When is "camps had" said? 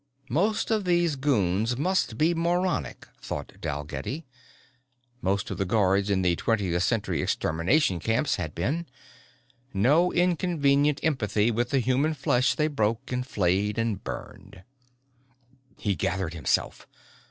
7.99-8.55